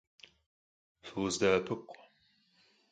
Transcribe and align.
Fıkhızde'epıkhu! 1.03 1.95